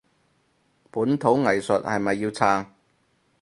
[0.91, 2.65] 本土藝術係咪要撐？